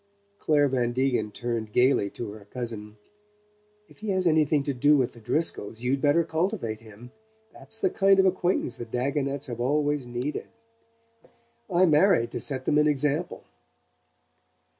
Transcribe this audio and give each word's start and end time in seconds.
Clare 0.39 0.67
Van 0.67 0.93
Degen 0.93 1.29
turned 1.31 1.73
gaily 1.73 2.09
to 2.09 2.31
her 2.31 2.45
cousin. 2.49 2.97
"If 3.87 3.99
he 3.99 4.09
has 4.09 4.25
anything 4.25 4.63
to 4.63 4.73
do 4.73 4.97
with 4.97 5.13
the 5.13 5.19
Driscolls 5.19 5.81
you'd 5.83 6.01
better 6.01 6.23
cultivate 6.23 6.79
him! 6.79 7.11
That's 7.53 7.77
the 7.77 7.91
kind 7.91 8.17
of 8.17 8.25
acquaintance 8.25 8.77
the 8.77 8.85
Dagonets 8.87 9.45
have 9.45 9.61
always 9.61 10.07
needed. 10.07 10.47
I 11.69 11.85
married 11.85 12.31
to 12.31 12.39
set 12.39 12.65
them 12.65 12.79
an 12.79 12.87
example!" 12.87 13.43